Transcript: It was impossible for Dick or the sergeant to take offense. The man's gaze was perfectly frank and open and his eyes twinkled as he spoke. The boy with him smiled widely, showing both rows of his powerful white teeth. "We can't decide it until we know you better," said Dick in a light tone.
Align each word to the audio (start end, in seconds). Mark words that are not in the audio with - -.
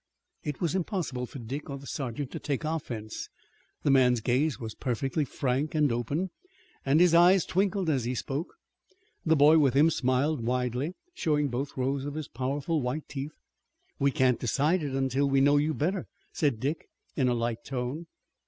It 0.43 0.59
was 0.59 0.73
impossible 0.73 1.27
for 1.27 1.37
Dick 1.37 1.69
or 1.69 1.77
the 1.77 1.85
sergeant 1.85 2.31
to 2.31 2.39
take 2.39 2.63
offense. 2.63 3.29
The 3.83 3.91
man's 3.91 4.19
gaze 4.19 4.59
was 4.59 4.73
perfectly 4.73 5.23
frank 5.25 5.75
and 5.75 5.91
open 5.91 6.31
and 6.83 6.99
his 6.99 7.13
eyes 7.13 7.45
twinkled 7.45 7.87
as 7.87 8.05
he 8.05 8.15
spoke. 8.15 8.47
The 9.27 9.35
boy 9.35 9.59
with 9.59 9.75
him 9.75 9.91
smiled 9.91 10.43
widely, 10.43 10.95
showing 11.13 11.49
both 11.49 11.77
rows 11.77 12.03
of 12.05 12.15
his 12.15 12.27
powerful 12.27 12.81
white 12.81 13.07
teeth. 13.09 13.35
"We 13.99 14.09
can't 14.09 14.39
decide 14.39 14.81
it 14.81 14.93
until 14.95 15.29
we 15.29 15.39
know 15.39 15.57
you 15.57 15.71
better," 15.75 16.07
said 16.33 16.59
Dick 16.59 16.89
in 17.15 17.27
a 17.27 17.35
light 17.35 17.63
tone. 17.63 18.07